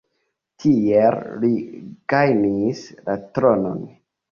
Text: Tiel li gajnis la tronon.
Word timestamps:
Tiel 0.63 1.17
li 1.43 1.51
gajnis 2.15 2.83
la 3.11 3.21
tronon. 3.39 3.89